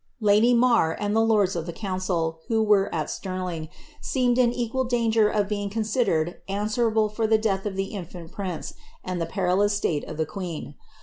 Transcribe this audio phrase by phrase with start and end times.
[0.19, 3.99] l^iiy Marr, and ihe lords of the eouncil who were at Stirline Ca;,l'.
[4.01, 8.73] seemed in equal danger of being considered answerable fur the dta.h u: the infant prince,
[9.03, 10.73] and the perilous stale o( the queen.